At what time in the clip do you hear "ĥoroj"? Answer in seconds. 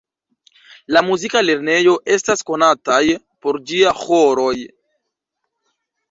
3.99-4.55